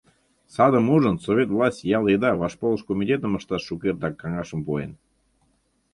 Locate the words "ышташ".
3.39-3.61